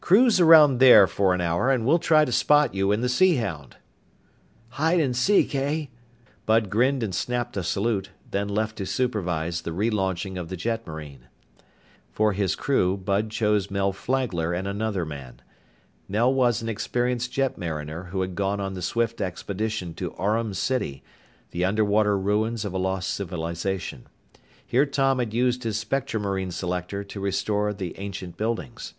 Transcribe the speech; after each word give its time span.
"Cruise 0.00 0.40
around 0.40 0.78
there 0.78 1.06
for 1.08 1.34
an 1.34 1.40
hour 1.40 1.68
and 1.68 1.84
we'll 1.84 1.98
try 1.98 2.24
to 2.24 2.30
spot 2.32 2.72
you 2.74 2.92
in 2.92 3.00
the 3.00 3.08
Sea 3.08 3.36
Hound." 3.36 3.76
"Hide 4.70 5.00
and 5.00 5.14
seek, 5.16 5.52
eh?" 5.54 5.86
Bud 6.46 6.70
grinned 6.70 7.02
and 7.02 7.12
snapped 7.14 7.56
a 7.56 7.64
salute, 7.64 8.10
then 8.30 8.48
left 8.48 8.76
to 8.76 8.86
supervise 8.86 9.62
the 9.62 9.72
relaunching 9.72 10.38
of 10.38 10.48
the 10.48 10.56
jetmarine. 10.56 11.26
For 12.12 12.32
his 12.32 12.54
crew, 12.54 12.96
Bud 12.96 13.30
chose 13.30 13.68
Mel 13.70 13.92
Flagler 13.92 14.54
and 14.54 14.66
another 14.68 15.04
man. 15.04 15.42
Mel 16.08 16.32
was 16.32 16.62
an 16.62 16.68
experienced 16.70 17.32
jetmariner 17.32 18.04
who 18.10 18.20
had 18.22 18.34
gone 18.36 18.60
on 18.60 18.74
the 18.74 18.82
Swift 18.82 19.20
expedition 19.20 19.92
to 19.94 20.12
Aurum 20.12 20.54
City, 20.54 21.02
the 21.50 21.64
underwater 21.64 22.16
ruins 22.16 22.64
of 22.64 22.72
a 22.72 22.78
lost 22.78 23.10
civilization. 23.10 24.06
Here 24.64 24.86
Tom 24.86 25.18
had 25.18 25.34
used 25.34 25.64
his 25.64 25.76
spectromarine 25.76 26.52
selector 26.52 27.02
to 27.04 27.20
restore 27.20 27.74
the 27.74 27.98
ancient 27.98 28.36
buildings. 28.38 28.94